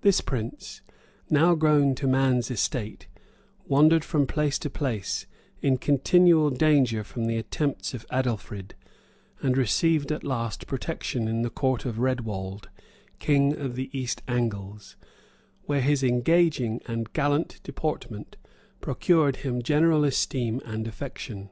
This 0.00 0.22
prince, 0.22 0.80
now 1.28 1.54
grown 1.54 1.94
to 1.96 2.06
man's 2.06 2.50
estate, 2.50 3.08
wandered 3.66 4.02
from 4.02 4.26
place 4.26 4.58
to 4.60 4.70
place, 4.70 5.26
in 5.60 5.76
continual 5.76 6.48
danger 6.48 7.04
from 7.04 7.26
the 7.26 7.36
attempts 7.36 7.92
of 7.92 8.06
Adelfrid; 8.10 8.74
and 9.42 9.58
received 9.58 10.10
at 10.10 10.24
last 10.24 10.66
protection 10.66 11.28
in 11.28 11.42
the 11.42 11.50
court 11.50 11.84
of 11.84 11.98
Redwald, 11.98 12.70
king 13.18 13.54
of 13.54 13.76
the 13.76 13.90
East 13.92 14.22
Angles; 14.26 14.96
where 15.64 15.82
his 15.82 16.02
engaging 16.02 16.80
and 16.86 17.12
gallant 17.12 17.60
deportment 17.64 18.38
procured 18.80 19.36
him 19.44 19.60
general 19.60 20.04
esteem 20.04 20.62
and 20.64 20.88
affection. 20.88 21.50